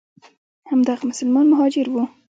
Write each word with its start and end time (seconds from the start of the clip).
همدغه 0.69 1.03
مسلمان 1.09 1.45
مهاجر 1.51 1.87
وو. 1.89 2.03